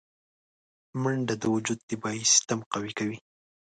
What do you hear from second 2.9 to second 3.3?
کوي